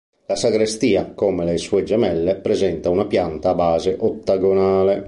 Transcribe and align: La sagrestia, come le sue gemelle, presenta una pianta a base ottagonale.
La 0.25 0.35
sagrestia, 0.35 1.13
come 1.13 1.45
le 1.45 1.59
sue 1.59 1.83
gemelle, 1.83 2.33
presenta 2.37 2.89
una 2.89 3.05
pianta 3.05 3.51
a 3.51 3.53
base 3.53 3.95
ottagonale. 3.99 4.99